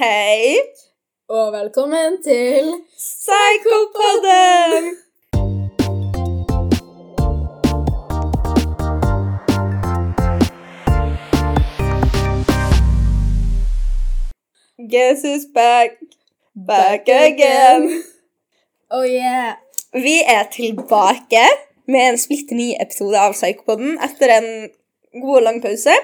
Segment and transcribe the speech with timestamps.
[0.00, 0.56] Hei!
[1.28, 4.84] Og velkommen til Psykopodden!
[14.90, 15.90] Guess who's back?
[16.66, 18.02] Back again.
[18.90, 19.54] Oh yeah.
[19.92, 21.44] Vi er tilbake
[21.86, 24.48] med en splitter ny episode av Psykopodden etter en
[25.20, 25.98] god og lang pause.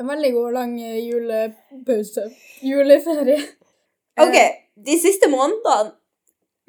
[0.00, 2.22] En veldig god lang eh, julepause.
[2.64, 3.40] Juleferie.
[4.20, 4.36] Ok,
[4.86, 5.92] de siste månedene,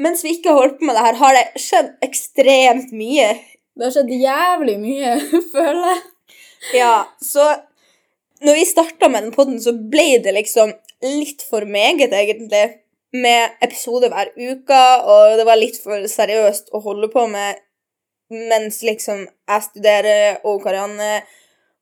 [0.04, 3.30] mens vi ikke har holdt på med det her, har det skjedd ekstremt mye.
[3.72, 5.16] Det har skjedd jævlig mye,
[5.54, 6.04] føler jeg.
[6.76, 6.94] Ja,
[7.24, 7.48] så
[8.44, 12.66] når vi starta med den podden, så ble det liksom litt for meget, egentlig.
[13.16, 17.60] Med episode hver uke, og det var litt for seriøst å holde på med
[18.32, 21.22] mens liksom jeg studerer, og Karianne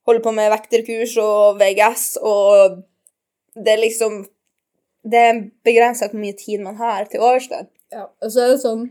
[0.09, 2.81] holder på med vekterkurs og VGS, og
[3.55, 4.21] det er liksom
[5.09, 7.47] Det er begrensa hvor mye tid man har til overs.
[7.47, 7.61] da.
[7.93, 8.81] Ja, og så er det sånn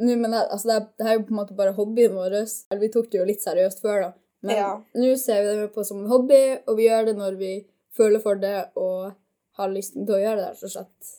[0.00, 2.36] nå, men det, altså det, er, her er jo på en måte bare hobbyen vår.
[2.80, 4.10] Vi tok det jo litt seriøst før, da.
[4.46, 4.68] Men Ja.
[4.96, 7.50] nå ser vi det på som en hobby, og vi gjør det når vi
[7.96, 9.10] føler for det og
[9.58, 11.10] har lyst til å gjøre det, rett og slett.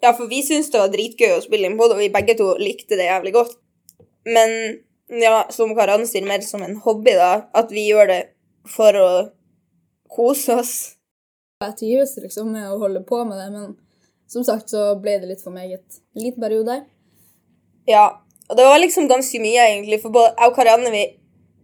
[0.00, 2.36] Ja, for vi syntes det var dritgøy å spille inn på det, og vi begge
[2.38, 3.56] to likte det jævlig godt.
[4.24, 4.80] Men
[5.20, 7.48] ja, som Karan sier, mer som en hobby, da.
[7.52, 8.20] At vi gjør det
[8.68, 9.10] for å
[10.10, 10.74] kose oss.
[11.64, 13.76] Jeg trives liksom med å holde på med det, men
[14.30, 16.00] som sagt så ble det litt for meget.
[16.16, 16.80] En liten periode.
[17.88, 18.22] Ja.
[18.50, 21.04] Og det var liksom ganske mye, egentlig, for både jeg og Karianne vi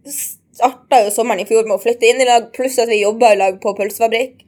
[0.07, 3.33] starta jo sommeren i fjor med å flytte inn i lag, pluss at vi jobba
[3.33, 4.45] i lag på pølsefabrikk.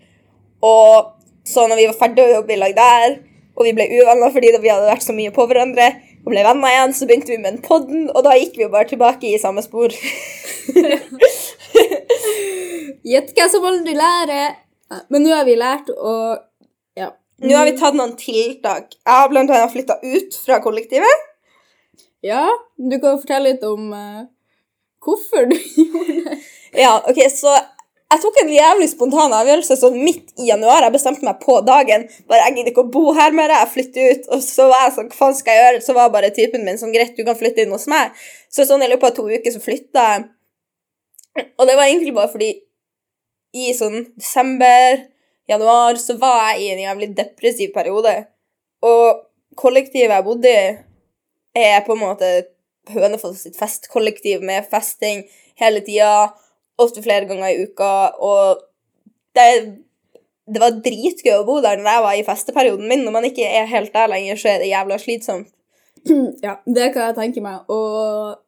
[0.63, 1.15] Og
[1.47, 3.17] så når vi var ferdige å jobbe i lag der,
[3.59, 5.89] og vi ble uvenner fordi vi hadde vært så mye på hverandre,
[6.23, 8.71] og ble venner igjen, så begynte vi med den podden, og da gikk vi jo
[8.73, 9.91] bare tilbake i samme spor.
[13.11, 14.57] Gjett hva som aldri lærer!
[15.13, 16.39] Men nå har vi lært, og
[16.97, 17.11] ja.
[17.45, 18.95] Nå har vi tatt noen tiltak.
[18.97, 21.25] Jeg har blant annet flytta ut fra kollektivet.
[22.25, 24.23] Ja, du kan fortelle litt om uh,
[25.05, 26.39] hvorfor du gjorde det.
[26.77, 27.53] Ja, ok, så
[28.09, 30.81] jeg tok en jævlig spontan avgjørelse sånn midt i januar.
[30.81, 32.07] Jeg bestemte meg på dagen.
[32.29, 34.27] Bare jeg gidder ikke å bo her mer, jeg flytter ut.
[34.33, 35.83] Og så var jeg sånn, hva faen skal jeg gjøre?
[35.85, 38.17] Så var bare typen min sånn, greit, du kan flytte inn hos meg.
[38.49, 40.25] Så sånn i løpet av to uker så flytta jeg.
[41.37, 42.49] Og det var egentlig bare fordi
[43.55, 45.05] i sånn desember,
[45.49, 48.13] januar, så var jeg i en jævlig depressiv periode.
[48.85, 49.23] Og
[49.59, 50.69] kollektivet jeg bodde i,
[51.59, 52.29] er på en måte
[52.89, 55.25] Hønefoss sitt festkollektiv med festing
[55.59, 56.31] hele tida,
[56.79, 57.91] ofte flere ganger i uka,
[58.23, 58.63] og
[59.37, 59.47] det,
[60.49, 63.03] det var dritgøy å bo der når jeg var i festeperioden min.
[63.05, 65.51] Når man ikke er helt der lenger, så er det jævla slitsomt.
[66.45, 67.67] Ja, det kan jeg tenke meg.
[67.69, 68.39] Og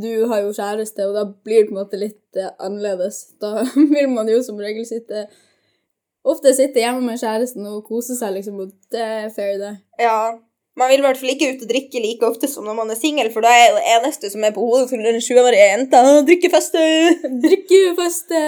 [0.00, 3.36] du har jo kjæreste, og da blir det på en måte litt eh, annerledes.
[3.42, 5.28] Da vil man jo som regel sitte
[6.24, 9.74] Ofte sitte hjemme med kjæresten og kose seg, liksom, og det er fair, det.
[10.00, 10.32] Ja,
[10.80, 12.98] man vil i hvert fall ikke ut og drikke like ofte som når man er
[12.98, 16.24] singel, for da er det eneste som er på hodet til den sjuårige jenta å
[16.26, 16.80] drikke feste.
[17.44, 18.40] Drikke, feste,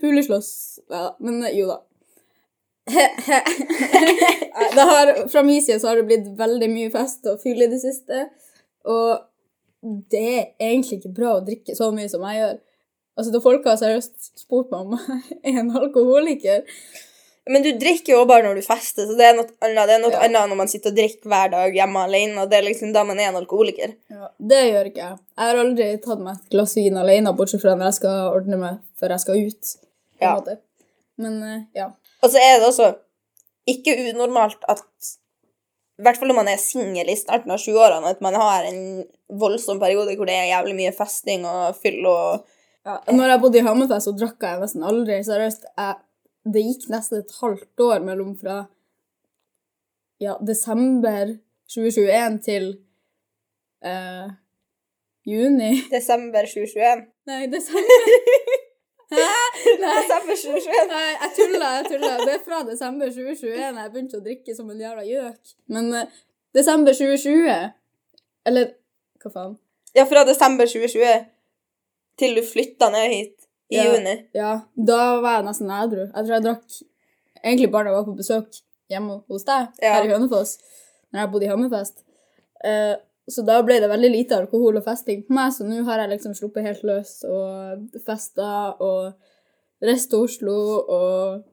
[0.00, 0.22] pule.
[0.22, 1.82] Ja, men eh, jo da.
[4.86, 7.80] Har, fra min side så har det blitt veldig mye fest og fyll i det
[7.82, 8.28] siste.
[8.86, 9.18] Og
[10.12, 12.56] det er egentlig ikke bra å drikke så mye som jeg gjør.
[13.16, 14.96] Altså, da Folk har seriøst spurt meg om
[15.44, 16.64] jeg er en alkoholiker.
[17.46, 20.00] Men du drikker jo bare når du fester, så det er noe annet, det er
[20.02, 20.22] noe Ja.
[20.26, 22.40] annet når man sitter og drikker hver dag hjemme alene.
[22.42, 23.92] og Det er liksom da man er en alkoholiker.
[24.10, 25.18] Ja, det gjør ikke jeg.
[25.38, 28.58] Jeg har aldri tatt meg et glass vin alene, bortsett fra når jeg skal ordne
[28.64, 29.72] meg før jeg skal ut.
[30.18, 30.34] på Ja.
[31.22, 31.86] Men eh, ja.
[32.22, 32.90] Og så er det også
[33.70, 34.82] ikke unormalt at
[35.96, 38.80] i hvert fall når man er singel i starten av 20-årene, at man har en
[39.40, 42.52] voldsom periode hvor det er jævlig mye festing og fyll og
[42.86, 45.16] Ja, når jeg bodde i Hammerfest, så drakk jeg nesten aldri.
[45.26, 45.94] Seriøst, jeg,
[46.54, 48.60] det gikk nesten et halvt år mellom fra
[50.22, 51.32] ja, desember
[51.74, 52.68] 2021 til
[53.82, 54.28] eh,
[55.26, 57.02] juni Desember 2021.
[57.26, 58.06] Nei, desember
[59.16, 59.26] Hæ?
[59.82, 60.88] Desember 2021.
[60.90, 62.12] nei, jeg tulla, jeg tulla.
[62.24, 65.54] Det er fra desember 2021 jeg begynte å drikke som en jævla gjøk.
[65.74, 66.18] Men uh,
[66.56, 67.72] desember 2020
[68.46, 68.70] Eller
[69.22, 69.56] hva faen?
[69.96, 71.24] Ja, fra desember 2020
[72.20, 73.84] til du flytta ned hit i Ja.
[73.90, 74.14] juni.
[74.36, 76.04] Ja, da var jeg nesten edru.
[76.06, 76.76] Jeg tror jeg drakk
[77.42, 78.60] egentlig bare da jeg var på besøk
[78.92, 79.94] hjemme hos deg Ja.
[79.96, 80.58] her i Hønefoss,
[81.12, 82.04] når jeg bodde i Hammerfest.
[82.64, 82.94] Uh,
[83.28, 86.12] så da ble det veldig lite alkohol og festing på meg, så nå har jeg
[86.14, 89.16] liksom sluppet helt løs og festa og
[89.86, 91.44] reist til Oslo og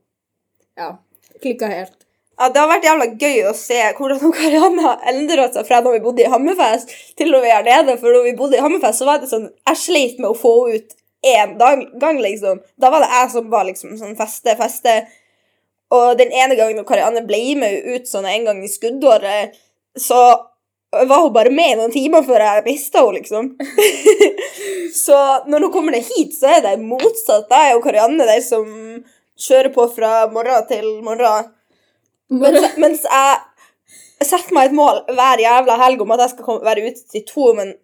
[0.80, 0.96] ja,
[1.42, 2.00] klikka helt.
[2.40, 5.94] Ja, Det har vært jævla gøy å se hvordan Karianne har endret seg fra da
[5.94, 7.98] vi bodde i Hammerfest, til når vi er nede.
[8.02, 10.56] For da vi bodde i Hammerfest, så var det sånn Jeg sleit med å få
[10.74, 12.60] ut én gang, liksom.
[12.76, 14.96] Da var det jeg som var liksom sånn feste, feste.
[15.94, 19.54] Og den ene gangen Karianne ble med ut sånn en gang i skuddåret,
[19.96, 20.20] så
[21.08, 23.50] var hun bare med i noen timer før jeg mista henne, liksom.
[25.06, 25.20] så
[25.50, 27.52] når hun kommer ned hit, så er det motsatt.
[27.52, 28.68] Er jo Karianne der som
[29.40, 31.50] kjører på fra morgen til morgen.
[32.34, 36.66] Mens, mens jeg setter meg et mål hver jævla helg om at jeg skal komme,
[36.66, 37.76] være ute til to, men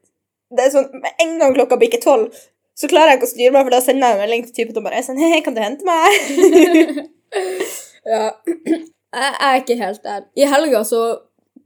[0.56, 2.34] det er sånn, med en gang klokka bikker tolv,
[2.80, 4.80] så klarer jeg ikke å styre meg, for da sender jeg en melding til typen
[4.80, 7.06] og bare sånn, hei, kan du hente meg?
[8.10, 8.32] Ja.
[8.48, 8.78] Jeg
[9.14, 10.22] jeg er ikke helt der.
[10.40, 11.02] I helga så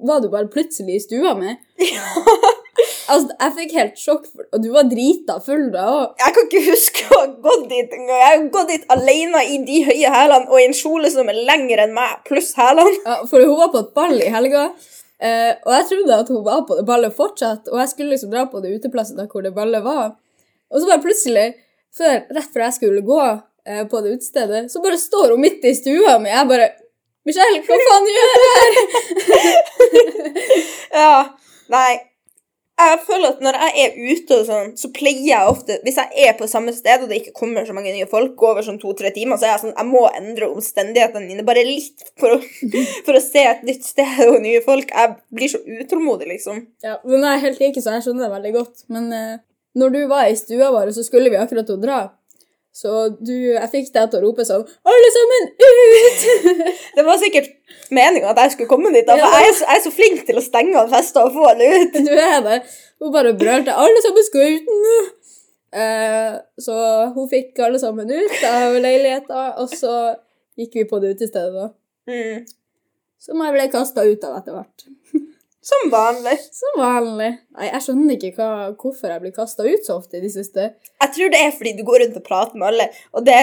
[0.07, 1.55] var du bare plutselig i stua mi.
[3.13, 4.23] Altså, jeg fikk helt sjokk,
[4.55, 6.13] og du var drita full da òg.
[6.23, 8.21] Jeg kan ikke huske å ha gått dit engang.
[8.21, 11.41] Jeg har gått dit alene i de høye hælene og i en kjole som er
[11.49, 12.95] lengre enn meg, pluss hælene.
[13.03, 14.63] Ja, for hun var på et ball i helga,
[15.23, 18.31] Uh, og jeg trodde at hun var på det ballet fortsatt, og jeg skulle liksom
[18.33, 20.17] dra på det uteplasset der hvor det ballet var.
[20.67, 21.45] Og så bare plutselig,
[21.95, 25.63] før, rett før jeg skulle gå uh, på det utestedet, så bare står hun midt
[25.63, 26.27] i stua mi.
[26.33, 26.67] Jeg bare
[27.27, 28.73] Michelle, hva faen gjør du her?
[31.03, 31.13] Ja,
[31.73, 31.93] nei.
[32.73, 36.25] Jeg føler at når jeg er ute og sånn, så pleier jeg ofte Hvis jeg
[36.25, 39.11] er på samme sted og det ikke kommer så mange nye folk over sånn to-tre
[39.13, 42.39] timer, så er jeg sånn Jeg må endre omstendighetene mine bare litt for å,
[43.05, 44.89] for å se et nytt sted og nye folk.
[44.89, 46.63] Jeg blir så utålmodig, liksom.
[46.85, 48.85] Ja, men jeg er helt like, så jeg skjønner det veldig godt.
[48.93, 49.37] Men eh,
[49.79, 52.01] når du var i stua vår, så skulle vi akkurat å dra.
[52.73, 52.91] Så
[53.21, 56.23] du, jeg fikk deg til å rope sånn Alle sammen ut!
[56.97, 57.51] Det var sikkert
[57.93, 59.91] meninga at jeg skulle komme dit, da, Ja, for jeg er, så, jeg er så
[59.93, 61.99] flink til å stenge av fester og få alle ut.
[62.07, 62.57] du er det.
[63.03, 64.95] Hun bare brølte Alle sammen skal ut nå!
[65.73, 66.79] Eh, så
[67.15, 69.93] hun fikk alle sammen ut av leiligheta, og så
[70.59, 71.69] gikk vi på det utestedet, da.
[72.09, 72.43] Mm.
[73.23, 74.85] Som jeg ble kasta ut av etter hvert.
[75.63, 76.35] Som vanlig.
[76.51, 77.29] Som vanlig.
[77.55, 78.49] Nei, jeg skjønner ikke hva,
[78.79, 80.73] hvorfor jeg blir kasta ut så ofte i det siste.
[80.99, 83.39] Jeg tror det er fordi du går rundt og prater med alle, og det,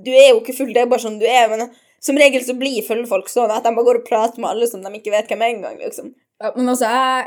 [0.00, 1.68] du er jo ikke full, det er bare sånn du er, men
[2.00, 4.68] som regel så blir fulle folk sånn at de bare går og prater med alle
[4.70, 6.14] som de ikke vet hvem er engang, liksom.
[6.40, 7.26] Ja, men altså, jeg,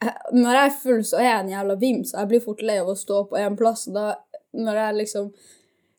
[0.00, 2.64] jeg, når jeg er full, så er jeg en jævla vims, og jeg blir fort
[2.64, 3.84] lei av å stå på én plass.
[3.90, 4.06] Og da,
[4.56, 5.28] når jeg liksom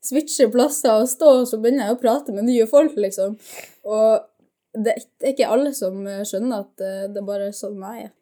[0.06, 3.38] switcher plasser og stå, så begynner jeg å prate med nye folk, liksom.
[3.86, 4.26] Og
[4.76, 8.08] det, det er ikke alle som eh, skjønner at eh, det er bare sånn jeg
[8.08, 8.14] er.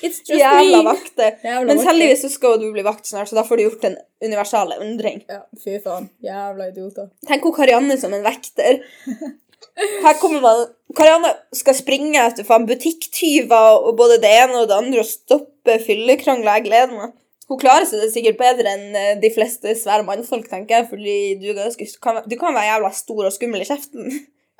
[0.00, 0.84] It's just Jævla me.
[0.88, 1.38] vakter.
[1.68, 4.74] Men heldigvis så skal du bli vakt snart, så da får du gjort en universal
[4.78, 5.22] endring.
[5.28, 6.08] Ja, fy faen.
[6.24, 7.10] Jævla idioter.
[7.28, 8.80] Tenk hun Karianne som en vekter.
[10.02, 10.62] Her kommer man
[10.96, 15.78] Karianne skal springe etter faen butikktyver og både det ene og det andre og stoppe
[15.84, 16.58] fyllekrangler.
[16.58, 17.18] Jeg gleder meg.
[17.50, 21.50] Hun klarer seg sikkert bedre enn eh, de fleste svære mannfolk, tenker jeg, fordi du,
[21.52, 24.08] du kan være jævla stor og skummel i kjeften.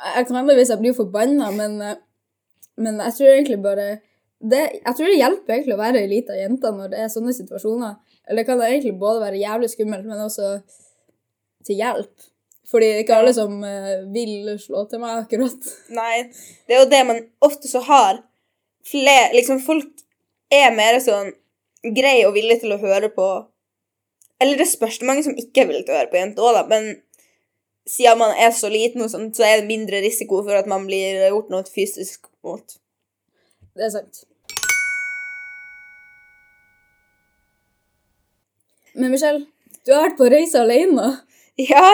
[0.03, 2.01] Jeg kan hende hvis jeg blir forbanna, men, eh,
[2.83, 3.87] men jeg tror egentlig bare
[4.43, 7.35] det, Jeg tror det hjelper egentlig å være ei lita jente når det er sånne
[7.37, 7.95] situasjoner.
[8.27, 10.57] Eller det kan egentlig både være jævlig skummelt, men også
[11.67, 12.27] til hjelp.
[12.71, 15.71] Fordi det er ikke alle som eh, vil slå til meg akkurat.
[15.95, 16.25] Nei,
[16.67, 18.23] det er jo det man ofte så har.
[18.89, 20.03] Flere, liksom folk
[20.53, 21.31] er mer sånn
[21.95, 23.29] grei og villige til å høre på
[24.43, 26.57] Eller det spørs, det mange som ikke er villige til å høre på jenter òg,
[26.57, 26.89] da, men
[27.89, 30.87] siden man er så liten, og sånt, så er det mindre risiko for at man
[30.87, 32.77] blir gjort noe fysisk mot.
[33.75, 34.25] Det er sant.
[38.93, 39.47] Men Michelle,
[39.87, 41.09] du har vært på reise alene.
[41.61, 41.87] Ja,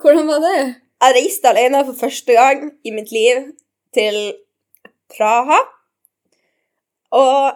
[0.00, 0.58] Hvordan var det?
[1.02, 3.50] jeg reiste alene for første gang i mitt liv
[3.96, 4.16] til
[5.12, 5.58] Praha.
[7.16, 7.52] Og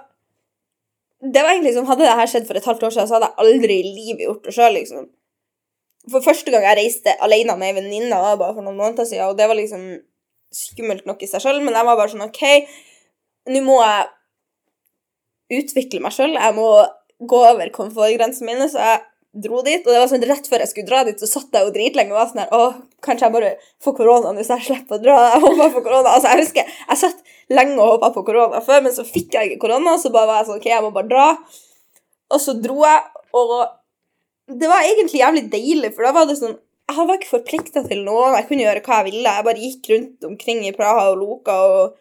[1.21, 3.31] det var egentlig som Hadde det her skjedd for et halvt år siden, så hadde
[3.31, 5.09] jeg aldri i livet gjort det sjøl, liksom.
[6.11, 9.39] For første gang jeg reiste alene med ei venninne, bare for noen måneder siden, og
[9.39, 9.85] det var liksom
[10.51, 12.41] skummelt nok i seg sjøl, men jeg var bare sånn OK,
[13.51, 14.09] nå må jeg
[15.61, 16.35] utvikle meg sjøl.
[16.35, 16.67] Jeg må
[17.31, 19.01] gå over komfortgrensene mine, så jeg
[19.45, 19.83] dro dit.
[19.85, 22.15] Og det var sånn rett før jeg skulle dra dit, så satt jeg jo dritlenge
[22.15, 22.69] og var sånn her Å,
[23.05, 23.51] kanskje jeg bare
[23.85, 25.19] får korona hvis jeg slipper å dra.
[25.35, 26.15] Jeg håper jeg korona.
[26.15, 29.51] Altså, jeg husker jeg satt lenge og håpa på korona før, men så fikk jeg
[29.51, 31.29] ikke korona, så bare var jeg sånn OK, jeg må bare dra.
[32.31, 33.55] Og så dro jeg, og
[34.59, 36.59] det var egentlig jævlig deilig, for da var det sånn
[36.91, 39.35] Jeg var ikke forplikta til noen, jeg kunne gjøre hva jeg ville.
[39.37, 41.95] Jeg bare gikk rundt omkring i Praha og loka og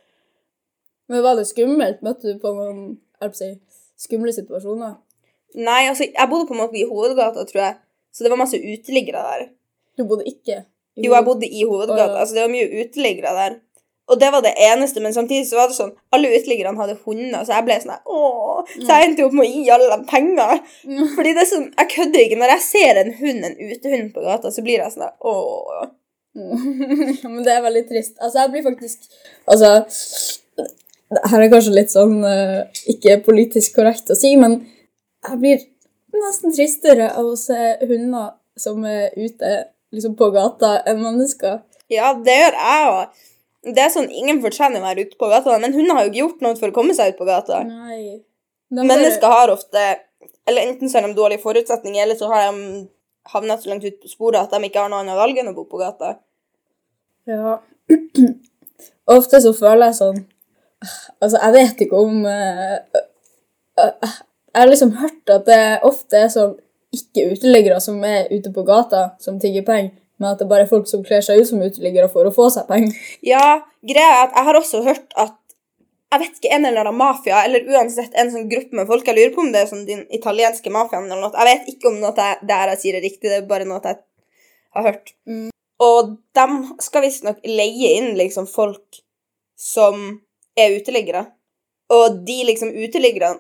[1.10, 2.02] Men Var det skummelt?
[2.06, 2.82] Møtte du på noen
[3.22, 3.52] jeg si,
[4.00, 4.98] skumle situasjoner?
[5.60, 7.78] Nei, altså, jeg bodde på en måte i hovedgata, tror jeg,
[8.14, 9.48] så det var masse uteliggere der.
[9.98, 10.64] Du bodde ikke
[11.00, 12.14] Jo, jeg bodde i hovedgata.
[12.14, 12.20] så.
[12.22, 13.58] Altså, det var mye uteliggere der.
[14.10, 17.44] Og det var det eneste, men samtidig så var det sånn Alle uteliggerne hadde hunder,
[17.46, 20.60] så jeg ble sånn Åh, Så jeg endte opp med å gi alle dem penger.
[21.16, 22.40] Fordi det er sånn Jeg kødder ikke.
[22.42, 25.88] Når jeg ser en hund, en utehund på gata, så blir jeg sånn Åh.
[27.34, 28.16] Men det er veldig trist.
[28.18, 29.10] Altså, jeg blir faktisk
[29.50, 29.74] Altså
[31.30, 34.60] Her er kanskje litt sånn eh, ikke politisk korrekt å si, men
[35.26, 35.64] jeg blir
[36.14, 39.56] nesten tristere av å se hunder som er ute
[39.90, 41.64] liksom på gata, enn mennesker.
[41.90, 43.24] Ja, det gjør jeg òg.
[43.68, 46.22] Det er sånn, Ingen fortjener å være ute på gata, men hunder har jo ikke
[46.24, 47.64] gjort noe for å komme seg ut på gata.
[47.68, 48.22] Nei.
[48.70, 48.86] Bare...
[48.86, 49.82] Mennesker har ofte
[50.46, 52.86] Eller enten så har de dårlige forutsetninger, eller så har de
[53.34, 55.56] havnet så langt ut på sporet at de ikke har noe annet valg enn å
[55.58, 56.16] bo på gata.
[57.30, 57.60] Ja.
[59.18, 60.20] Ofte så føler jeg sånn
[61.20, 62.78] Altså, jeg vet ikke om uh,
[63.82, 64.12] uh,
[64.54, 66.54] Jeg har liksom hørt at det ofte er sånn
[66.96, 70.88] ikke-uteliggere som er ute på gata, som tigger penger, men at det bare er folk
[70.90, 72.96] som kler seg ut som uteliggere for å få seg penger.
[73.26, 75.36] Ja, greia er at jeg har også hørt at
[76.10, 79.14] jeg vet ikke, en eller annen mafia, eller uansett en sånn gruppe med folk, jeg
[79.14, 81.36] lurer på om det er sånn den italienske mafiaen eller noe.
[81.38, 83.68] Jeg vet ikke om noe jeg, det her jeg sier er riktig, det er bare
[83.70, 84.00] noe jeg
[84.74, 85.14] har hørt.
[85.30, 85.52] Mm.
[85.86, 86.48] Og de
[86.84, 89.04] skal visstnok leie inn liksom folk
[89.60, 90.02] som
[90.58, 91.28] er uteliggere.
[91.94, 93.38] Og de liksom uteliggerne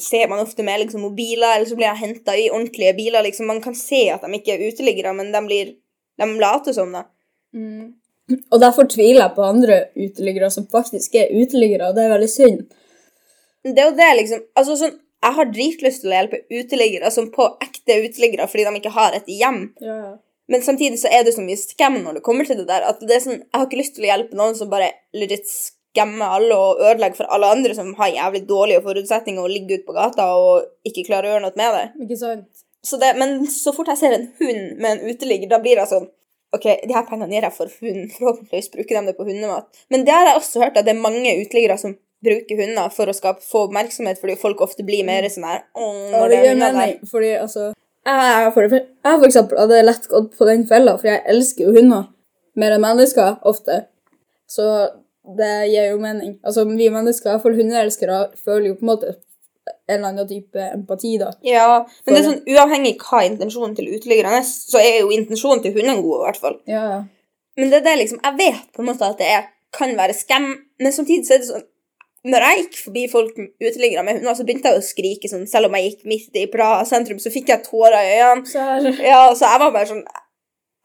[0.00, 3.22] ser man ofte med liksom mobiler, eller så blir de henta i ordentlige biler.
[3.22, 5.74] liksom Man kan se at de ikke er uteliggere, men de, blir,
[6.18, 7.04] de later som det.
[8.50, 12.30] Og derfor tviler jeg på andre uteliggere som faktisk er uteliggere, og det er veldig
[12.30, 12.66] synd.
[13.62, 14.44] Det er jo det, liksom.
[14.58, 18.78] Altså sånn Jeg har dritlyst til å hjelpe uteliggere som på ekte uteliggere fordi de
[18.80, 19.60] ikke har et hjem.
[19.78, 20.16] Ja.
[20.50, 22.98] Men samtidig så er det så mye skam når det kommer til det der, at
[23.06, 25.46] det er sånn, jeg har ikke lyst til å hjelpe noen som bare legit
[25.92, 29.88] skammer alle og ødelegge for alle andre som har jævlig dårlige forutsetninger og ligger ute
[29.88, 31.84] på gata og ikke klarer å gjøre noe med det.
[32.06, 32.64] Ikke sant?
[32.82, 33.12] Så det.
[33.20, 36.08] Men så fort jeg ser en hund med en uteligger, da blir jeg sånn
[36.52, 38.08] OK, de her pengene gir jeg for hund.
[38.12, 39.84] Forhåpentligvis bruker de det på hundemat.
[39.92, 43.08] Men det har jeg også hørt at det er mange uteliggere som bruker hunder for
[43.08, 46.42] å skape, få oppmerksomhet, fordi folk ofte blir mer sånn her «Åh, når det det
[46.42, 46.92] er hunder der.
[47.10, 47.70] fordi altså
[48.06, 51.74] Jeg for, jeg for eksempel hadde lett gått på den fella, for jeg elsker jo
[51.78, 52.10] hunder
[52.58, 53.84] mer enn mennesker ofte.
[54.50, 54.66] Så
[55.22, 56.38] det gir jo mening.
[56.42, 59.14] Altså, vi mennesker, i hvert fall hundeelskere, føler jo på en måte
[59.86, 61.30] en eller annen type empati, da.
[61.46, 65.62] Ja, men det er sånn uavhengig hva intensjonen til uteliggeren er, så er jo intensjonen
[65.62, 66.56] til hunden god, i hvert fall.
[66.70, 67.02] Ja, ja.
[67.60, 70.16] Men det er det liksom, jeg vet på en måte at det er, kan være
[70.16, 70.48] skam,
[70.80, 71.68] men samtidig så er det sånn,
[72.32, 75.68] når jeg gikk forbi folk uteliggere med hunder, så begynte jeg å skrike sånn, selv
[75.68, 78.46] om jeg gikk midt i Praha sentrum, så fikk jeg tårer i øynene.
[78.48, 80.04] Så her, Ja, så jeg var bare sånn,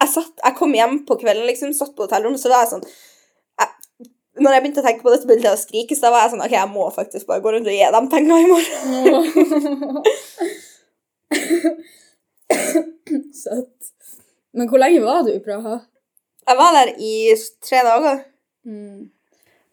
[0.02, 2.90] jeg satt, jeg kom hjem på kvelden liksom, satt på hotellrommet, så var jeg sånn,
[4.40, 6.22] når jeg begynte å tenke på det, så begynte jeg å skrike, så da var
[6.24, 8.78] jeg sånn, ok, jeg må faktisk bare gå rundt og gi dem penger i morgen.
[13.38, 13.80] Søtt.
[14.58, 15.76] Men hvor lenge var du i Praha?
[16.48, 17.14] Jeg var der i
[17.66, 18.18] tre dager.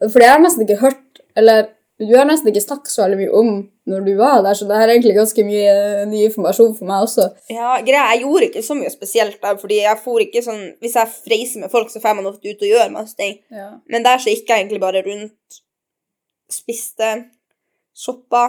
[0.04, 1.58] For det har jeg nesten ikke hørt, eller
[1.98, 3.50] du har nesten ikke snakket så veldig mye om
[3.90, 7.04] når du var der, så det er egentlig ganske mye eh, ny informasjon for meg
[7.04, 7.28] også.
[7.52, 10.96] Ja, greia, jeg gjorde ikke så mye spesielt der, fordi jeg for ikke sånn, hvis
[10.98, 13.36] jeg reiser med folk, så får man ofte ut og gjør masse ting.
[13.54, 13.68] Ja.
[13.92, 15.60] Men der så gikk jeg egentlig bare rundt,
[16.50, 17.12] spiste,
[17.94, 18.46] shoppa,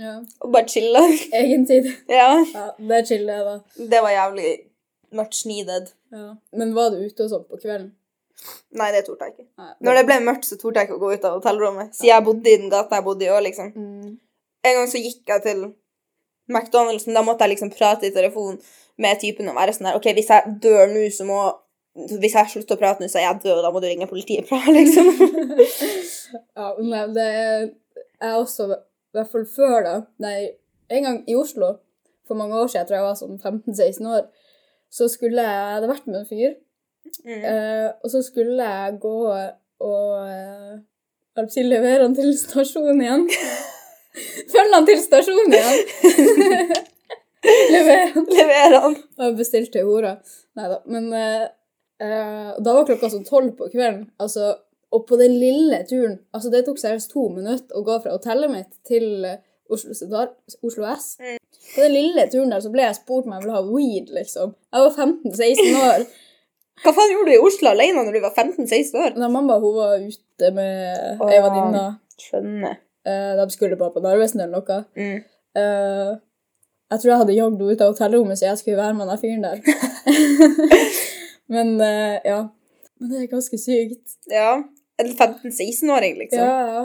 [0.00, 0.16] ja.
[0.42, 1.04] og bare chilla.
[1.42, 1.86] Egen tid.
[2.10, 3.84] Ja, Ja, det er chill, det, da.
[3.94, 4.56] det var jævlig
[5.14, 5.92] much needed.
[6.10, 6.32] Ja.
[6.52, 7.92] Men var du ute og sånn på kvelden?
[8.76, 9.48] Nei, det torde jeg ikke.
[9.62, 9.72] Nei.
[9.86, 12.24] Når det ble mørkt, så torde jeg ikke å gå ut av hotellrommet, siden jeg
[12.26, 13.70] bodde i den gata jeg bodde i òg, liksom.
[13.72, 14.16] Mm.
[14.66, 15.62] En gang så gikk jeg til
[16.52, 18.58] McDonald's, men da måtte jeg liksom prate i telefon
[19.02, 21.40] med typen og være sånn her, ok, hvis jeg dør nå, så må,
[21.96, 24.48] hvis jeg slutter å prate nå, så er jeg død, da må du ringe politiet
[24.48, 25.10] fra, liksom.
[26.58, 30.36] Ja, men det er jeg også, i hvert fall før da, nei,
[30.92, 31.76] en gang i Oslo,
[32.26, 34.24] for mange år siden, jeg tror jeg var sånn 15-16 år,
[34.92, 36.56] så skulle jeg, jeg hadde vært med en fyr,
[37.24, 37.44] Mm.
[37.50, 39.16] eh, og så skulle jeg gå
[39.84, 43.26] og uh, si, levere han til stasjonen igjen.
[44.52, 46.76] Følge han til stasjonen igjen.
[47.74, 48.28] levere han.
[48.30, 48.96] Leverer han.
[49.20, 50.16] Og bestilte hora.
[50.56, 51.42] Neida, men eh,
[52.00, 54.54] eh, da var klokka sånn tolv på kvelden, altså,
[54.94, 58.52] og på den lille turen, altså det tok seriøst to minutter å gå fra hotellet
[58.54, 59.26] mitt til
[59.68, 59.92] Oslo,
[60.64, 61.16] Oslo S.
[61.20, 61.36] Mm.
[61.74, 64.54] På den lille turen der så ble jeg spurt om jeg ville ha weed, liksom.
[64.72, 66.06] Jeg var 15-16 år.
[66.84, 69.14] Hva faen gjorde du i Oslo alene når du var 15-16 år?
[69.16, 71.84] Nei, mamma hun var ute med ei venninne.
[72.20, 72.76] Skjønner.
[73.06, 74.82] Eh, de skulle bare på Narvesen eller noe.
[74.98, 75.22] Mm.
[75.56, 76.12] Eh,
[76.92, 79.46] jeg tror jeg hadde jogget ut av hotellrommet, så jeg skulle være med den fyren
[79.46, 79.58] der.
[81.54, 82.42] Men eh, ja.
[83.00, 84.18] Men det er ganske sykt.
[84.30, 84.52] Ja,
[85.00, 86.44] en 15-16-åring, liksom.
[86.44, 86.84] Ja, ja.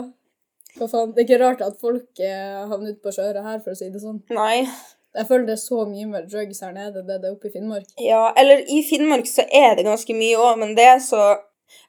[0.78, 1.12] Hva faen?
[1.12, 3.90] Det er ikke rart at folk eh, havner ute på skjøret her, for å si
[3.92, 4.22] det sånn.
[4.32, 4.64] Nei.
[5.12, 7.52] Jeg føler det er så mye mer drugs her nede det det er oppe i
[7.52, 7.88] Finnmark.
[8.00, 11.22] Ja, eller i Finnmark så er det ganske mye òg, men det er så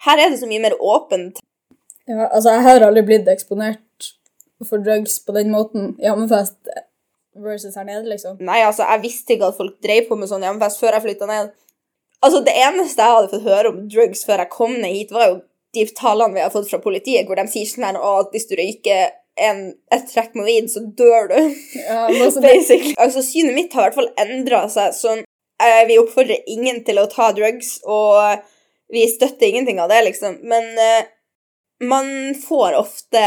[0.05, 1.39] Her er det så mye mer åpent.
[2.07, 4.07] Ja, altså, jeg har aldri blitt eksponert
[4.63, 6.69] for drugs på den måten i Hammerfest
[7.35, 8.37] versus her nede, liksom.
[8.39, 11.05] Nei, altså, jeg visste ikke at folk drev på med sånn i Hammerfest før jeg
[11.07, 11.51] flytta ned.
[12.23, 15.27] Altså, det eneste jeg hadde fått høre om drugs før jeg kom ned hit, var
[15.27, 15.41] jo
[15.75, 18.55] de tallene vi har fått fra politiet, hvor de sier sånn her at hvis du
[18.59, 19.61] røyker en,
[19.91, 21.37] et trekk med vin, så dør du.
[21.79, 22.93] Ja, altså, Basically.
[22.97, 27.01] Altså, synet mitt har i hvert fall endra seg sånn eh, Vi oppfordrer ingen til
[27.01, 28.43] å ta drugs, og
[28.93, 30.39] Vi støtter ingenting av det, liksom.
[30.49, 31.11] Men eh,
[31.83, 33.21] man får ofte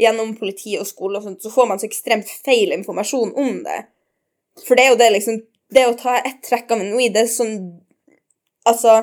[0.00, 3.80] gjennom politi og skole og sånt, så får man så ekstremt feil informasjon om det.
[4.66, 5.42] For det er jo det, liksom
[5.74, 7.54] Det å ta ett trekk av en weed, det er sånn
[8.68, 9.00] Altså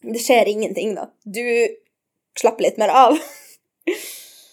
[0.00, 1.10] Det skjer ingenting, da.
[1.24, 1.44] Du
[2.38, 3.18] slapper litt mer av.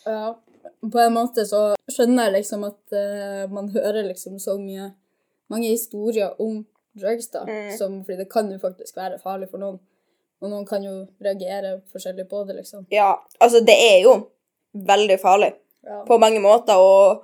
[0.09, 0.31] Ja,
[0.81, 4.91] på en måte så skjønner jeg liksom at uh, man hører liksom så mye
[5.51, 6.65] mange historier om
[6.99, 7.77] drugs, da, Mm.
[7.77, 9.79] som, fordi det kan jo faktisk være farlig for noen.
[10.41, 12.85] Og noen kan jo reagere forskjellig på det, liksom.
[12.93, 14.13] Ja, altså, det er jo
[14.73, 15.53] veldig farlig.
[15.83, 16.03] Ja.
[16.05, 17.23] på mange måter, og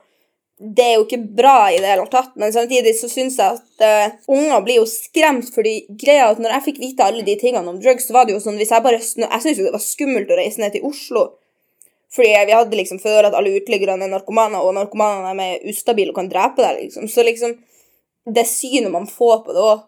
[0.58, 3.84] det er jo ikke bra i det hele tatt, men samtidig så syns jeg at
[3.84, 7.68] uh, unger blir jo skremt, fordi greia at når jeg fikk vite alle de tingene
[7.68, 9.84] om drugs, så var det jo sånn hvis jeg bare Jeg syns jo det var
[9.84, 11.26] skummelt å reise ned til Oslo.
[12.16, 16.20] Fordi vi hadde liksom før at alle uteliggerne er narkomaner, og narkomanene er ustabile og
[16.22, 17.10] kan drepe deg, liksom.
[17.12, 17.58] Så liksom
[18.26, 19.84] Det synet man får på det òg,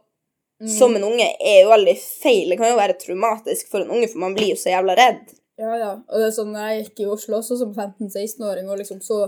[0.61, 0.67] Mm.
[0.69, 2.49] som en unge, er jo veldig feil.
[2.49, 5.35] Det kan jo være traumatisk for en unge, for man blir jo så jævla redd.
[5.57, 5.91] Ja, ja.
[6.09, 9.19] Og det er sånn, jeg gikk i Oslo også som 15-16-åring og liksom så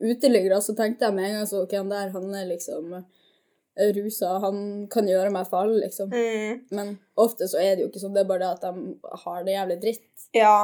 [0.00, 3.92] uteliggere, så tenkte jeg med en gang så, ok, han der, han er liksom eh,
[3.96, 6.12] rusa, han kan gjøre meg farlig, liksom.
[6.12, 6.60] Mm.
[6.76, 9.44] Men ofte så er det jo ikke sånn, det er bare det at de har
[9.44, 10.28] det jævlig dritt.
[10.36, 10.56] Ja.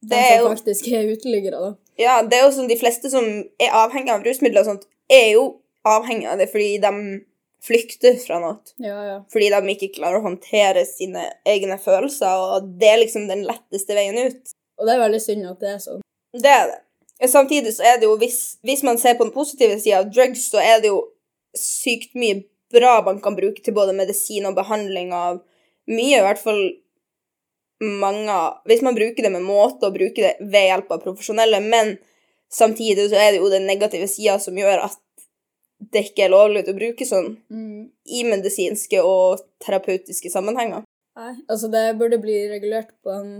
[0.00, 1.72] De Det er jo faktisk er uteliggere, da.
[2.00, 3.26] Ja, det er jo sånn de fleste som
[3.60, 5.42] er avhengig av rusmidler og sånt, er jo
[5.88, 6.92] avhengig av det fordi de
[7.64, 8.56] flykter fra noe.
[8.80, 9.16] Ja, ja.
[9.32, 13.96] Fordi de ikke klarer å håndtere sine egne følelser, og det er liksom den letteste
[13.96, 14.54] veien ut.
[14.80, 16.06] Og det er veldig synd at det er sånn.
[16.36, 16.80] Det er det.
[17.28, 20.46] Samtidig så er det jo, hvis, hvis man ser på den positive sida av drugs,
[20.48, 21.02] så er det jo
[21.58, 25.42] sykt mye bra man kan bruke til både medisin og behandling av
[25.90, 26.62] mye, i hvert fall
[27.80, 28.34] mange
[28.68, 31.94] Hvis man bruker det med måte og bruker det ved hjelp av profesjonelle, men
[32.52, 34.98] samtidig så er det jo den negative sida som gjør at
[35.92, 37.88] det ikke er lovlig å bruke sånn Mm.
[38.04, 40.82] i medisinske og terapeutiske sammenhenger.
[41.16, 43.30] Nei, altså det burde bli regulert på en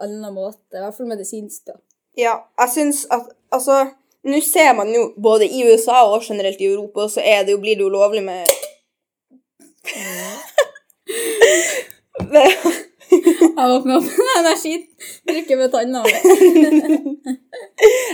[0.00, 1.76] annen måte, i hvert fall medisinsk, da.
[2.16, 3.90] Ja, jeg syns at Altså,
[4.24, 7.58] nå ser man jo både i USA og generelt i Europa, så er det jo,
[7.62, 8.48] blir det jo lovlig med
[13.56, 14.86] Jeg åpner opp den energien,
[15.28, 16.04] drikker med tanna.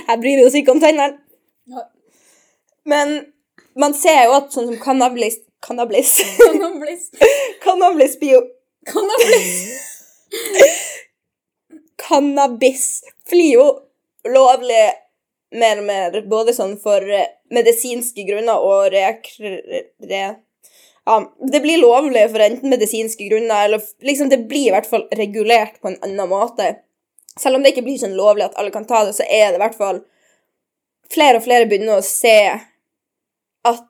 [0.09, 1.21] Her bryr vi oss ikke om tennene.
[1.71, 1.87] Ja.
[2.91, 3.15] Men
[3.79, 7.11] man ser jo at sånn som cannabis Cannabis, Cannabis.
[7.65, 8.39] cannabis bio...
[8.41, 8.47] jo
[8.93, 9.51] Cannabis.
[12.01, 13.67] Cannabis blir jo
[14.25, 14.87] lovlig
[15.61, 19.59] mer og mer, både sånn for eh, medisinske grunner og rekre...
[20.01, 20.25] Re,
[21.05, 25.07] ja, det blir lovlig for enten medisinske grunner, eller liksom det blir i hvert fall
[25.17, 26.75] regulert på en annen måte.
[27.41, 29.61] Selv om det ikke blir sånn lovlig at alle kan ta det, så er det
[29.61, 30.05] i hvert fall
[31.11, 32.37] Flere og flere begynner å se
[33.67, 33.87] at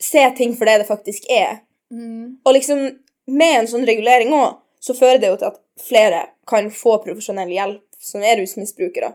[0.00, 1.58] Se ting for det det faktisk er.
[1.92, 2.38] Mm.
[2.46, 2.78] Og liksom,
[3.26, 7.50] med en sånn regulering òg, så fører det jo til at flere kan få profesjonell
[7.52, 9.10] hjelp som er rusmisbrukere.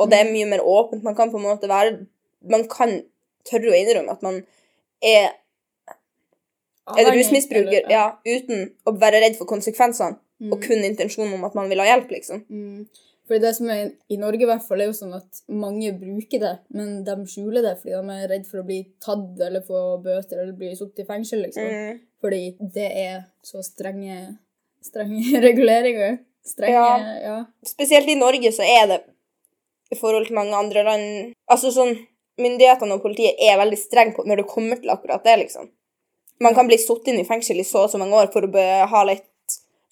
[0.00, 1.04] Og det er mye mer åpent.
[1.04, 2.06] Man kan på en måte være
[2.50, 2.96] Man kan
[3.46, 4.40] tørre å innrømme at man
[4.98, 5.28] er
[6.90, 10.50] en rusmisbruker ja, uten å være redd for konsekvensene, Mm.
[10.50, 12.40] og kun intensjonen om at man vil ha hjelp, liksom.
[12.50, 12.86] Mm.
[13.28, 16.40] Fordi det som er i Norge i hvert fall er jo sånn at mange bruker
[16.42, 19.82] det, men de skjuler det fordi de er redd for å bli tatt eller få
[20.02, 21.62] bøter eller bli satt i fengsel, liksom.
[21.62, 22.00] Mm.
[22.20, 22.40] Fordi
[22.74, 24.16] det er så strenge,
[24.82, 26.18] strenge reguleringer.
[26.42, 27.20] Strenge, Ja.
[27.22, 27.36] ja.
[27.64, 29.00] Spesielt i Norge så er det,
[29.94, 31.94] i forhold til mange andre land Altså sånn
[32.40, 35.68] Myndighetene og politiet er veldig strenge på når det kommer til akkurat det, liksom.
[36.42, 38.64] Man kan bli satt inn i fengsel i så og så mange år for å
[38.92, 39.28] ha litt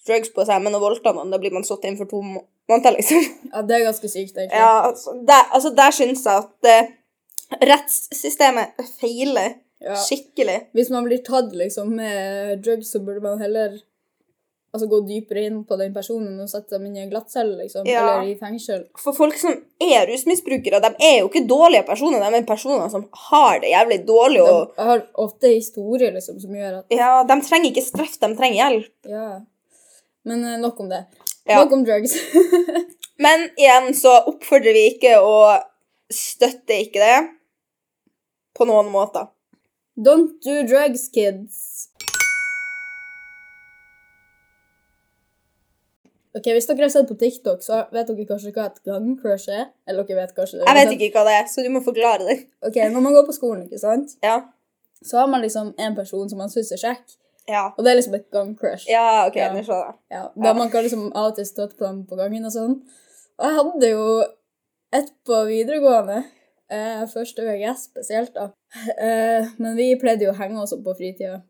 [0.07, 2.95] drugs på seg, men å voldta noen, da blir man satt inn for to måneder,
[2.97, 3.21] liksom.
[3.53, 4.57] ja, det er ganske sykt, egentlig.
[4.57, 6.89] Ja, altså, der, altså, der syns jeg at eh,
[7.71, 9.95] rettssystemet feiler Ja.
[9.97, 10.59] skikkelig.
[10.77, 13.79] Hvis man blir tatt liksom med drugs, så burde man heller
[14.73, 17.87] altså, gå dypere inn på den personen og sette dem inn i en glattcelle, liksom.
[17.89, 18.03] Ja.
[18.03, 18.85] Eller i fengsel.
[18.99, 23.07] For folk som er rusmisbrukere, de er jo ikke dårlige personer, de er personer som
[23.29, 24.43] har det jævlig dårlig.
[24.45, 24.75] og...
[24.77, 28.59] De har ofte historier liksom, som gjør at Ja, de trenger ikke straff, de trenger
[28.61, 28.93] hjelp.
[29.11, 29.27] Ja.
[30.27, 31.05] Men eh, nok om det.
[31.49, 31.63] Ja.
[31.63, 32.15] Nok om drugs.
[33.21, 35.61] Men igjen så oppfordrer vi ikke og
[36.11, 37.19] støtter ikke det
[38.57, 39.29] på noen måter.
[40.01, 41.90] Don't do drugs, kids.
[46.35, 49.65] Ok, Hvis dere har sett på TikTok, så vet dere kanskje hva et gangcrush er?
[49.87, 50.67] Eller dere vet kanskje det.
[50.69, 52.37] Jeg vet ikke hva det er, så du må forklare det.
[52.63, 54.15] Ok, Når man går på skolen, ikke sant?
[54.23, 54.41] Ja.
[55.03, 57.17] så har man liksom en person som man syns er kjekk,
[57.49, 58.85] Ja, og det er liksom et gangcrush.
[58.87, 59.47] ja ok, Ja.
[59.53, 59.95] nå skjønner jeg.
[60.11, 62.75] Ja, da Man kan liksom av og til støtte på dem på gangen og sånn.
[63.39, 64.23] Og jeg hadde jo
[64.93, 66.23] et på videregående.
[66.71, 68.45] Eh, første VGS spesielt, da.
[68.95, 71.41] Eh, men vi pleide jo å henge oss opp på fritida.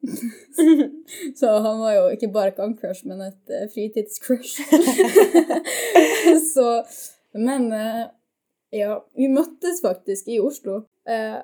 [1.39, 4.55] så han var jo ikke bare et gangcrush, men et eh, fritidscrush.
[6.53, 6.67] så
[7.37, 8.01] Men eh,
[8.75, 10.81] ja, vi møttes faktisk i Oslo.
[11.05, 11.37] Eh,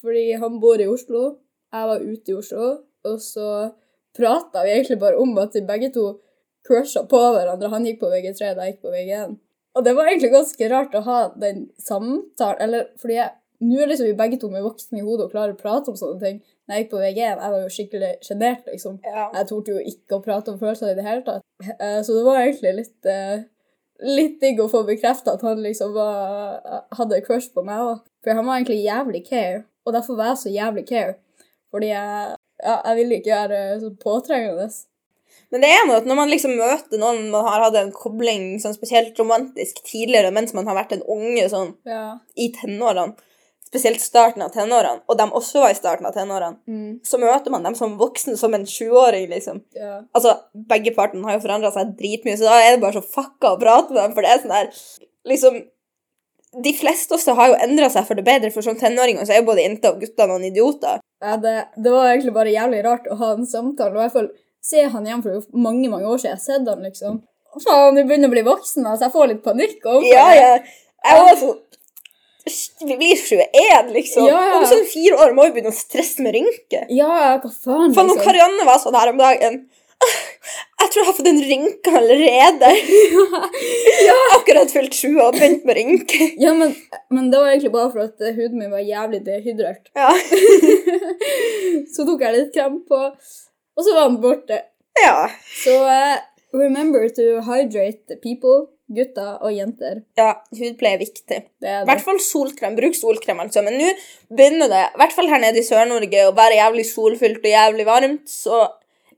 [0.00, 1.22] fordi han bor i Oslo,
[1.72, 2.72] jeg var ute i Oslo,
[3.04, 3.46] og så
[4.16, 6.08] prata vi egentlig bare om at vi begge to
[6.66, 7.70] crusha på hverandre.
[7.72, 9.36] Han gikk på VG3, da jeg gikk på VG1.
[9.76, 13.30] Og det var egentlig ganske rart å ha den samtalen, eller fordi jeg
[13.62, 15.98] nå er liksom vi begge to med voksne i hodet og klarer å prate om
[15.98, 16.38] sånne ting.
[16.66, 18.96] Når jeg gikk på VG1, jeg var jo skikkelig sjenert, liksom.
[19.06, 19.28] Ja.
[19.36, 21.44] Jeg torde jo ikke å prate om følelser i det hele tatt.
[21.78, 23.44] Eh, Så det var egentlig litt, eh,
[24.02, 26.58] litt digg å få bekrefta at han liksom var,
[26.98, 28.00] hadde crush på meg òg.
[28.24, 31.14] For han var egentlig jævlig care, og derfor var jeg så jævlig care.
[31.70, 34.70] Fordi jeg, ja, jeg ville ikke være så påtrengende.
[35.52, 38.54] Men det er noe at når man liksom møter noen man har hatt en kobling
[38.62, 42.16] sånn spesielt romantisk tidligere, mens man har vært en unge sånn Ja.
[42.40, 43.12] i tenårene,
[43.72, 47.50] spesielt starten av tenårene, og de også var i starten av tenårene, Mm, så møter
[47.50, 49.62] man dem som voksen, som en sjuåring, liksom.
[49.76, 50.00] ja.
[50.14, 53.52] Altså, begge partene har jo forandra seg dritmye, så da er det bare så fucka
[53.54, 54.70] å prate med dem, for det er sånn her
[55.24, 55.62] Liksom
[56.62, 59.38] De fleste også har jo endra seg for det bedre, for som tenåringer så er
[59.40, 60.98] jo både jenter og gutter noen idioter.
[61.22, 64.12] Ja, det, det var egentlig bare jævlig rart å ha en samtale, og i hvert
[64.18, 64.28] fall
[64.62, 66.32] se han igjen for mange, mange år siden.
[66.32, 67.20] Jeg har sett han, liksom.
[67.62, 69.08] Faen, du begynner å bli voksen, altså.
[69.08, 70.54] Jeg får litt panikk overfor Ja, ja.
[71.02, 71.60] Jeg var sånn
[72.88, 74.26] Vi blir 21, liksom.
[74.30, 74.56] Ja, ja.
[74.58, 76.88] Om sånn fire år må vi begynne å stresse med rynker.
[76.90, 78.24] Ja, hva faen, Faen, når liksom.
[78.24, 79.62] Karianne var sånn her om dagen.
[80.82, 82.70] Jeg tror jeg har fått en rynke allerede.
[83.14, 83.42] Ja,
[84.08, 84.16] ja.
[84.34, 86.26] akkurat fylt 20 og begynt med rynke.
[86.42, 86.74] Ja, men,
[87.14, 89.92] men det var egentlig bare for at eh, huden min var jævlig dehydrert.
[89.94, 90.10] Ja.
[91.94, 92.98] Så tok jeg litt krem på,
[93.76, 94.60] og så var han borte.
[95.04, 95.16] ja.
[95.62, 96.18] Så uh,
[96.52, 100.02] remember to hydrate people, gutter og jenter.
[100.20, 101.38] Ja, hudpleie er viktig.
[101.62, 102.76] Det I hvert fall solkrem.
[102.76, 103.62] Bruk solkrem, altså.
[103.64, 103.88] Men nå
[104.36, 107.88] begynner det, i hvert fall her nede i Sør-Norge, å være jævlig solfylt og jævlig
[107.88, 108.66] varmt, så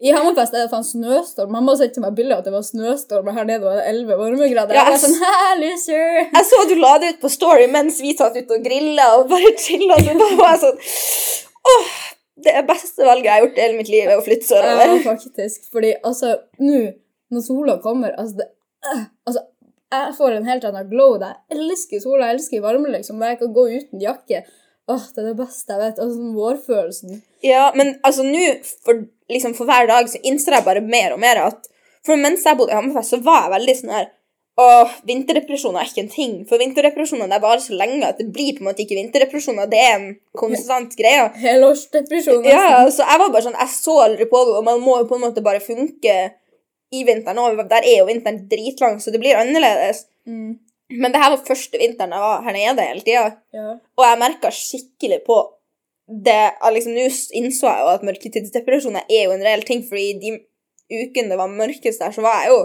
[0.05, 1.53] I Hammerfest er det faen snøstorm.
[1.55, 4.19] Mamma sendte meg bilde av at det var snøstorm, og her nede var det 11
[4.21, 4.79] varmegrader.
[4.79, 5.19] Ja, jeg sånn,
[5.63, 6.19] loser.
[6.23, 9.31] Jeg så du la det ut på Story mens vi satt ute og grilla og
[9.33, 9.99] bare chilla.
[10.03, 10.83] Så da var jeg sånn
[11.65, 11.93] Åh,
[12.43, 15.69] det beste valget jeg har gjort i hele mitt liv, er å flytte Ja, faktisk.
[15.73, 16.81] Fordi altså, nå
[17.35, 18.49] når sola kommer altså, det,
[18.91, 19.41] øh, altså,
[19.95, 21.15] Jeg får en helt annen glow.
[21.23, 23.23] Jeg elsker sola, jeg elsker varme, liksom.
[23.23, 24.41] Jeg kan gå uten jakke.
[24.91, 26.01] Åh, Det er det beste jeg vet.
[26.03, 27.23] Altså, den Vårfølelsen.
[27.47, 28.43] Ja, men altså nå,
[28.85, 31.71] for, liksom, for hver dag, så innser jeg bare mer og mer at
[32.05, 34.11] For mens jeg bodde i Hammerfest, så var jeg veldig sånn her
[34.55, 36.35] Åh, vinterdepresjoner er ikke en ting.
[36.47, 39.67] For vinterdepresjoner er bare så lenge at det blir på en måte ikke vinterdepresjoner.
[39.71, 40.07] Det er en
[40.39, 41.25] konstant greie.
[41.43, 42.47] Helårsdepresjon.
[42.47, 45.09] Ja, så jeg var bare sånn, jeg så aldri på det, og man må jo
[45.11, 46.15] på en måte bare funke
[46.95, 47.41] i vinteren.
[47.43, 50.05] Og der er jo vinteren dritlang, så det blir annerledes.
[50.31, 50.55] Mm,
[51.03, 53.75] Men det her var første vinteren jeg var her nede hele tida, ja.
[53.97, 55.39] og jeg merka skikkelig på
[56.07, 57.07] det liksom, Nå
[57.41, 60.35] innså jeg jo at mørketidsdepresjoner er jo en reell ting, fordi de
[60.93, 62.59] ukene det var mørkest der, så var jeg jo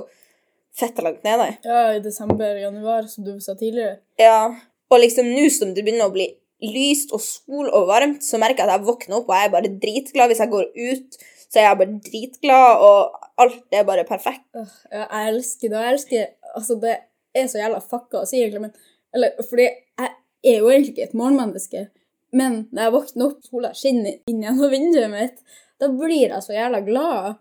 [0.77, 1.47] fette langt nede.
[1.65, 3.99] ja, i desember-januar, som du sa tidligere.
[4.19, 4.53] Ja,
[4.89, 6.29] og liksom nå som det begynner å bli
[6.65, 9.53] lyst og sol og varmt, så merker jeg at jeg våkner opp og jeg er
[9.53, 10.32] bare dritglad.
[10.32, 14.43] Hvis jeg går ut, så er jeg bare dritglad, og alt er bare perfekt.
[14.91, 15.84] Ja, jeg elsker det.
[15.86, 16.95] Jeg elsker Altså, det
[17.38, 18.73] er så jævla fucka å si, egentlig, men
[19.13, 20.10] Eller fordi jeg
[20.53, 21.88] er jo egentlig ikke et morgenmenneske,
[22.34, 25.39] men når jeg våkner opp, sola skinner inn gjennom vinduet mitt,
[25.82, 27.39] da blir jeg så jævla glad.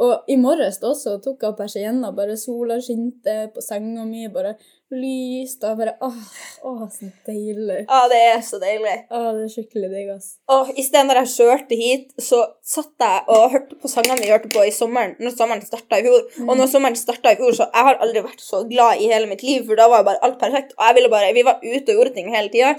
[0.00, 4.54] Og i morges også tok jeg persienna, bare sola skinte på senga mi, bare
[4.90, 6.20] lyst, og bare Åh,
[6.66, 7.82] åh, så deilig.
[7.84, 8.94] Ja, det er så deilig.
[9.12, 10.30] Åh, det er skikkelig digg, ass.
[10.50, 14.30] Og i stedet når jeg kjørte hit, så satt jeg og hørte på sangene vi
[14.32, 16.24] hørte på i sommeren, når sommeren starta i fjor.
[16.46, 19.28] Og når sommeren starta i fjor, så jeg har aldri vært så glad i hele
[19.30, 20.72] mitt liv, for da var bare alt perfekt.
[20.78, 22.72] Og jeg ville bare, vi var ute og gjorde ting hele tida.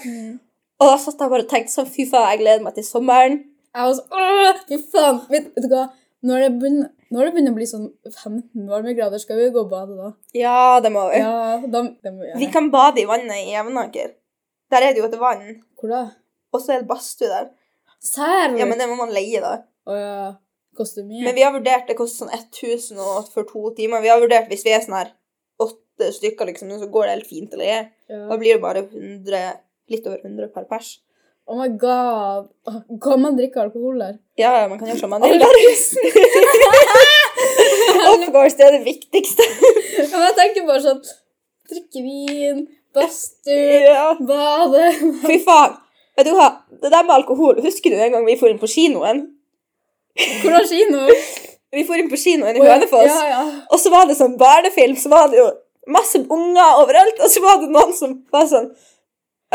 [0.81, 3.43] Og da satt jeg bare og tenkte sånn, fy faen, jeg gleder meg til sommeren.
[3.77, 5.21] Jeg var sånn Åh, fy faen!
[5.29, 5.86] Vet, vet du hva?
[6.27, 9.71] Når det, begynner, når det begynner å bli sånn 15 varmegrader, skal vi gå og
[9.71, 10.12] bade da?
[10.38, 11.19] Ja, det må vi.
[11.19, 14.13] Ja, da, det må vi Vi kan bade i vannet i Jevnaker.
[14.71, 16.06] Der er det jo et vann, Hvor da?
[16.52, 17.50] og så er det badstue der.
[18.02, 18.56] Sær?
[18.58, 19.58] Ja, men det må man leie, da.
[19.88, 20.30] Å ja.
[20.78, 21.26] Koster mye?
[21.28, 24.04] Men vi har vurdert, det koster sånn 1000 og for to timer.
[24.04, 25.12] Vi har vurdert hvis vi er sånn her
[25.62, 27.82] åtte stykker, liksom, så går det helt fint å leie.
[28.08, 29.41] Da blir det bare 100,
[29.91, 30.93] litt over 100 per pers.
[31.49, 32.49] Oh my god.
[33.04, 34.13] Kan man drikke alkohol der?
[34.39, 35.41] Ja, man kan gjøre som man vil
[38.12, 39.43] of course, det er det viktigste.
[39.97, 41.01] Men jeg tenker bare sånn
[41.71, 44.10] Drikke vin, badstue, ja.
[44.27, 44.88] bade
[45.23, 45.77] Fy faen.
[46.19, 46.49] Vet du hva,
[46.84, 49.21] det der med alkohol, husker du en gang vi for inn på kinoen?
[50.41, 51.06] Hvordan kino?
[51.71, 53.08] Vi for inn på kinoen i Hønefoss.
[53.08, 53.43] Ja, ja.
[53.71, 55.47] Og så var det sånn barnefilm, så var det jo
[55.95, 58.67] masse unger overalt, og så var det noen som var sånn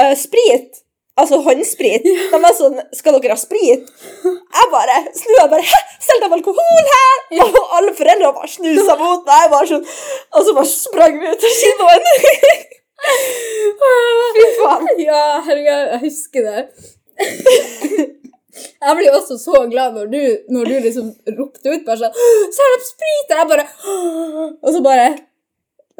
[0.00, 0.80] «Øh, Sprit?
[1.16, 2.04] Altså håndsprit.
[2.04, 3.86] De var sånn 'Skal dere ha sprit?'
[4.24, 8.96] Jeg bare snur jeg bare 'Hæ, selger de alkohol her?' Og alle foreldre bare snusa
[9.00, 9.40] mot meg.
[9.42, 9.86] Jeg bare sånn,
[10.34, 12.04] og så bare sprang vi ut av kinoen.
[14.36, 14.86] Fy faen.
[14.98, 16.60] Ja, herregud, jeg husker det.
[18.56, 22.14] Jeg blir også så glad når du, når du liksom ropte ut bare sånn
[22.56, 23.32] 'Selger de sprit!
[23.32, 23.66] Og jeg bare
[24.64, 25.08] Og så bare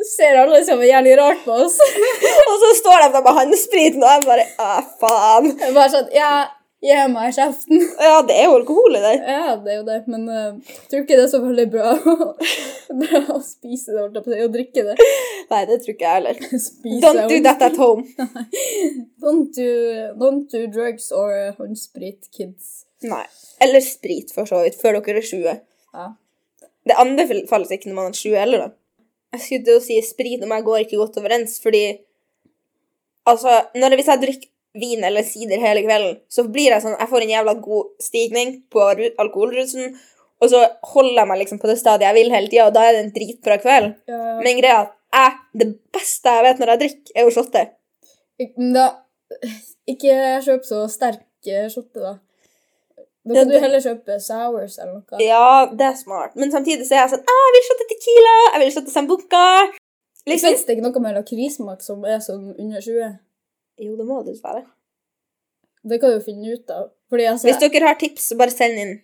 [0.04, 1.78] ser alle sammen jævlig rart på oss.
[2.50, 5.52] Og så står de der med håndspriten, og jeg bare 'Å, faen'.
[5.62, 6.32] Jeg bare sånn Ja,
[6.84, 7.80] gi meg kjeften.
[7.96, 9.14] Ja, det er jo alkohol i det.
[9.24, 11.94] Ja, det er jo det, men eh, jeg tror ikke det er så veldig bra,
[13.02, 15.08] bra å spise det, holdt jeg på å si, og drikke det.
[15.54, 16.44] Nei, det tror ikke jeg heller.
[17.06, 18.04] Don't do that at home.
[19.24, 19.70] Don't do,
[20.20, 22.84] don't do drugs or uh, håndsprit, kids.
[23.06, 23.24] Nei.
[23.64, 25.62] Eller sprit, for så vidt, før dere er 20.
[25.96, 26.10] Ja.
[26.86, 28.74] Det anbefales ikke når man er 20 heller, da.
[29.36, 31.84] Jeg skulle til å si sprit og meg går ikke godt overens, fordi
[33.26, 37.08] Altså, når, hvis jeg drikker vin eller sider hele kvelden, så blir jeg sånn Jeg
[37.10, 39.96] får en jævla god stigning på ru- alkoholrusen,
[40.36, 40.60] og så
[40.92, 43.00] holder jeg meg liksom på det stadiet jeg vil hele tida, og da er det
[43.06, 43.94] en dritbra kveld.
[44.06, 44.20] Ja.
[44.44, 47.70] Men greia at jeg, det beste jeg vet når jeg drikker, er å shotter.
[48.60, 48.86] Men da
[49.90, 50.14] Ikke
[50.46, 52.12] kjøp så sterke shotter, da.
[53.26, 55.18] Da kan du heller kjøpe sours eller noe.
[55.24, 56.36] Ja, det er smart.
[56.38, 59.46] Men samtidig så er jeg sånn ah, Jeg vil shotte Tequila, jeg vil shotte Sambuca.
[60.26, 60.52] Liksom.
[60.52, 63.16] Fins det ikke noe med lakrismak som er sånn under 20?
[63.82, 64.62] Jo, det må det dessverre.
[65.86, 66.88] Det kan du finne ut av.
[67.10, 68.96] Fordi altså Hvis dere har tips, så bare send inn.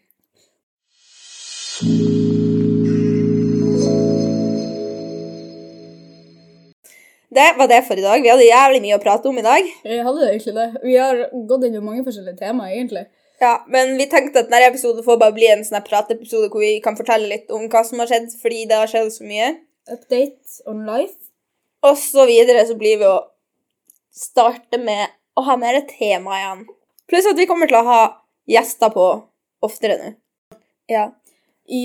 [7.33, 8.23] Det var det for i dag.
[8.23, 9.69] Vi hadde jævlig mye å prate om i dag.
[9.89, 10.67] Jeg hadde egentlig det.
[10.85, 13.07] Vi har gått inn i mange forskjellige temaer, egentlig.
[13.43, 16.77] Ja, Men vi tenkte at denne episoden får bare bli en sånn pratepisode hvor vi
[16.85, 19.49] kan fortelle litt om hva som har skjedd, fordi det har skjedd så mye.
[19.91, 21.19] Update on life.
[21.83, 23.19] Og så videre så blir vi å
[24.15, 26.63] starte med å ha mer tema igjen.
[27.11, 28.01] Pluss at vi kommer til å ha
[28.47, 29.09] gjester på
[29.67, 30.15] oftere nå.
[30.93, 31.09] Ja.
[31.67, 31.83] I,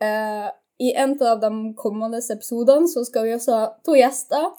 [0.00, 0.48] uh,
[0.80, 4.54] I en av de kommende episodene så skal vi også ha to gjester.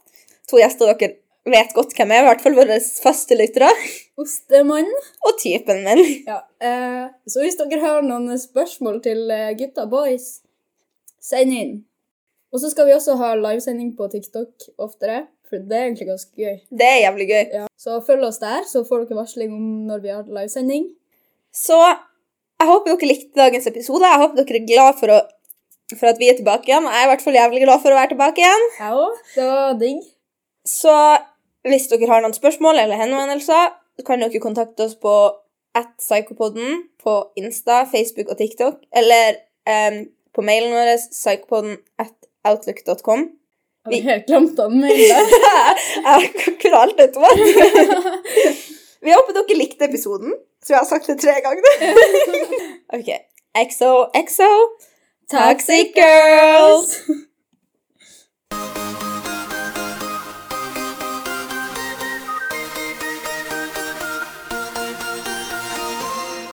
[0.51, 1.15] To gjester dere
[1.51, 3.69] vet godt hvem jeg er, i hvert fall våre faste lyttere.
[4.19, 4.87] Ostemann.
[5.27, 6.03] Og typen min.
[6.29, 6.39] Ja.
[6.63, 10.37] Eh, så hvis dere har noen spørsmål til eh, gutta boys,
[11.23, 11.75] send inn.
[12.53, 16.37] Og så skal vi også ha livesending på TikTok oftere, for det er egentlig ganske
[16.37, 16.57] gøy.
[16.69, 17.43] Det er jævlig gøy.
[17.59, 17.67] Ja.
[17.81, 20.91] Så følg oss der, så får dere varsling om når vi har livesending.
[21.53, 24.05] Så jeg håper dere likte dagens episode.
[24.05, 26.87] Jeg håper dere er glad for, å, for at vi er tilbake igjen.
[26.87, 28.67] Jeg er i hvert fall jævlig glad for å være tilbake igjen.
[28.93, 29.21] Òg.
[29.33, 30.05] Det var digg.
[30.69, 30.93] Så
[31.71, 33.71] hvis dere har noen spørsmål eller henvendelser,
[34.07, 35.13] kan dere kontakte oss på
[35.77, 40.03] at psykopoden på Insta, Facebook og TikTok, eller um,
[40.35, 43.29] på mailen vår psykopoden at outlook.com.
[43.85, 45.33] Har helt glemt den mailen?
[46.05, 47.35] Jeg har alt dette var.
[49.03, 51.63] Vi håper dere likte episoden, så jeg har sagt det tre ganger.
[52.97, 53.09] ok.
[53.59, 54.49] Exo, exo.
[55.31, 57.03] Toxic Girls!